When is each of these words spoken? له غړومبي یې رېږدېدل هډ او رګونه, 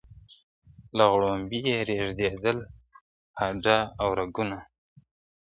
له 0.97 1.03
غړومبي 1.13 1.59
یې 1.69 1.77
رېږدېدل 1.87 2.57
هډ 3.39 3.65
او 4.01 4.09
رګونه, 4.19 4.57